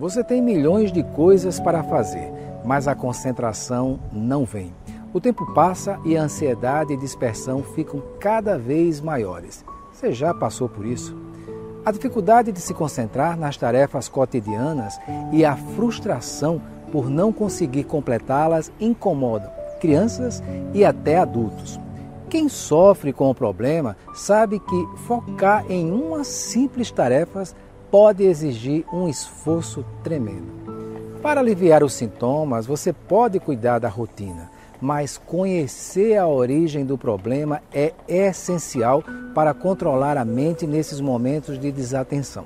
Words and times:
Você 0.00 0.24
tem 0.24 0.40
milhões 0.40 0.90
de 0.90 1.02
coisas 1.02 1.60
para 1.60 1.82
fazer, 1.82 2.32
mas 2.64 2.88
a 2.88 2.94
concentração 2.94 4.00
não 4.10 4.46
vem. 4.46 4.72
O 5.12 5.20
tempo 5.20 5.44
passa 5.52 6.00
e 6.06 6.16
a 6.16 6.22
ansiedade 6.22 6.94
e 6.94 6.96
dispersão 6.96 7.62
ficam 7.62 8.02
cada 8.18 8.58
vez 8.58 8.98
maiores. 8.98 9.62
Você 9.92 10.10
já 10.10 10.32
passou 10.32 10.70
por 10.70 10.86
isso? 10.86 11.14
A 11.84 11.92
dificuldade 11.92 12.50
de 12.50 12.62
se 12.62 12.72
concentrar 12.72 13.36
nas 13.36 13.58
tarefas 13.58 14.08
cotidianas 14.08 14.98
e 15.32 15.44
a 15.44 15.54
frustração 15.54 16.62
por 16.90 17.10
não 17.10 17.30
conseguir 17.30 17.84
completá-las 17.84 18.72
incomodam 18.80 19.50
crianças 19.82 20.42
e 20.72 20.82
até 20.82 21.18
adultos. 21.18 21.78
Quem 22.30 22.48
sofre 22.48 23.12
com 23.12 23.28
o 23.28 23.34
problema 23.34 23.96
sabe 24.14 24.60
que 24.60 24.86
focar 25.06 25.64
em 25.68 25.90
uma 25.90 26.24
simples 26.24 26.90
tarefa 26.90 27.42
pode 27.90 28.24
exigir 28.24 28.84
um 28.92 29.08
esforço 29.08 29.84
tremendo. 30.02 30.60
Para 31.22 31.40
aliviar 31.40 31.82
os 31.82 31.92
sintomas, 31.92 32.66
você 32.66 32.92
pode 32.92 33.38
cuidar 33.40 33.78
da 33.78 33.88
rotina, 33.88 34.50
mas 34.80 35.18
conhecer 35.18 36.16
a 36.16 36.26
origem 36.26 36.86
do 36.86 36.96
problema 36.96 37.60
é 37.72 37.92
essencial 38.08 39.04
para 39.34 39.52
controlar 39.52 40.16
a 40.16 40.24
mente 40.24 40.66
nesses 40.66 41.00
momentos 41.00 41.58
de 41.58 41.70
desatenção. 41.70 42.44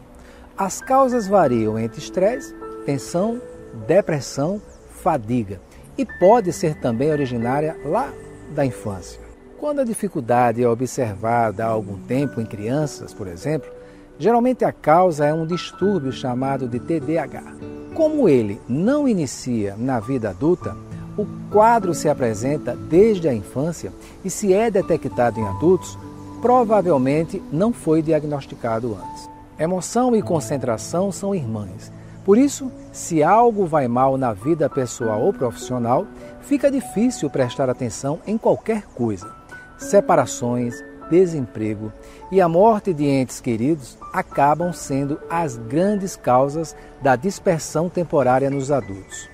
As 0.57 0.81
causas 0.81 1.29
variam 1.29 1.79
entre 1.79 2.01
estresse, 2.01 2.55
tensão, 2.85 3.41
depressão, 3.87 4.61
fadiga 4.91 5.61
e 5.97 6.05
pode 6.05 6.53
ser 6.53 6.81
também 6.81 7.11
originária 7.11 7.77
lá 7.85 8.13
da 8.55 8.65
infância. 8.65 9.21
Quando 9.59 9.81
a 9.81 9.85
dificuldade 9.85 10.63
é 10.63 10.69
observada 10.69 11.65
há 11.65 11.69
algum 11.69 11.97
tempo 11.97 12.41
em 12.41 12.47
crianças, 12.47 13.15
por 13.15 13.29
exemplo, 13.29 13.71
Geralmente 14.19 14.65
a 14.65 14.73
causa 14.73 15.27
é 15.27 15.35
um 15.35 15.47
distúrbio 15.47 16.13
chamado 16.13 16.69
de 16.69 16.79
TDAH. 16.79 17.55
Como 17.95 18.29
ele 18.29 18.61
não 18.69 19.09
inicia 19.09 19.75
na 19.77 20.01
vida 20.01 20.31
adulta, 20.31 20.77
o 21.17 21.27
quadro 21.51 21.95
se 21.95 22.09
apresenta 22.09 22.77
desde 22.77 23.29
a 23.29 23.35
infância 23.35 23.93
e, 24.25 24.31
se 24.31 24.53
é 24.53 24.71
detectado 24.71 25.39
em 25.39 25.47
adultos, 25.47 25.99
provavelmente 26.41 27.43
não 27.53 27.73
foi 27.73 28.03
diagnosticado 28.03 28.97
antes. 29.01 29.29
Emoção 29.59 30.15
e 30.17 30.23
concentração 30.23 31.13
são 31.13 31.35
irmãs. 31.35 31.93
Por 32.25 32.37
isso, 32.37 32.71
se 32.93 33.23
algo 33.23 33.67
vai 33.67 33.87
mal 33.87 34.17
na 34.17 34.33
vida 34.33 34.69
pessoal 34.69 35.21
ou 35.21 35.33
profissional, 35.33 36.07
fica 36.41 36.71
difícil 36.71 37.31
prestar 37.31 37.71
atenção 37.71 38.19
em 38.27 38.37
qualquer 38.37 38.83
coisa. 38.95 39.31
Separações, 39.79 40.75
desemprego 41.11 41.93
e 42.31 42.41
a 42.41 42.49
morte 42.49 42.93
de 42.93 43.05
entes 43.05 43.41
queridos 43.41 43.99
acabam 44.13 44.73
sendo 44.73 45.19
as 45.29 45.57
grandes 45.57 46.17
causas 46.17 46.75
da 47.03 47.17
dispersão 47.17 47.89
temporária 47.89 48.51
nos 48.51 48.71
adultos. 48.71 49.29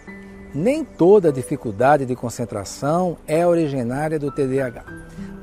Nem 0.52 0.84
toda 0.84 1.32
dificuldade 1.32 2.04
de 2.04 2.16
concentração 2.16 3.16
é 3.26 3.46
originária 3.46 4.18
do 4.18 4.32
TDAH. 4.32 4.84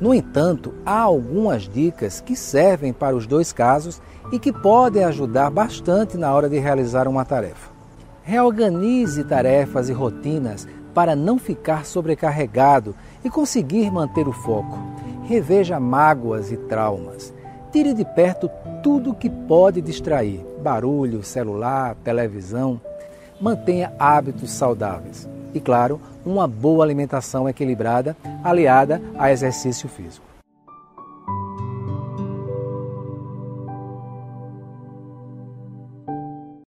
No 0.02 0.14
entanto, 0.14 0.73
há 0.86 1.00
algumas 1.00 1.64
dicas 1.64 2.19
que 2.19 2.36
servem 2.36 2.91
para 2.91 3.16
os 3.16 3.25
dois 3.25 3.53
casos 3.53 4.02
e 4.31 4.38
que 4.38 4.52
podem 4.52 5.06
ajudar 5.06 5.50
bastante 5.50 6.17
na 6.17 6.34
hora 6.34 6.50
de 6.50 6.59
realizar 6.59 7.08
uma 7.08 7.23
tarefa. 7.23 7.72
Reorganize 8.22 9.23
tarefas 9.23 9.88
e 9.88 9.94
rotinas 9.94 10.67
para 10.94 11.16
não 11.16 11.39
ficar 11.39 11.86
sobrecarregado 11.86 12.94
e 13.23 13.30
conseguir 13.30 13.89
manter 13.89 14.28
o 14.28 14.34
foco 14.34 14.78
reveja 15.28 15.80
mágoas 15.80 16.52
e 16.52 16.58
traumas. 16.58 17.33
Tire 17.72 17.94
de 17.94 18.06
perto 18.06 18.50
tudo 18.81 19.14
que 19.14 19.30
pode 19.30 19.81
distrair: 19.81 20.44
barulho, 20.64 21.22
celular, 21.22 21.95
televisão. 22.03 22.80
Mantenha 23.39 23.94
hábitos 24.00 24.50
saudáveis. 24.52 25.30
E, 25.53 25.59
claro, 25.59 26.02
uma 26.25 26.47
boa 26.47 26.84
alimentação 26.84 27.47
equilibrada 27.47 28.17
aliada 28.44 29.02
a 29.17 29.31
exercício 29.31 29.88
físico. 29.88 30.27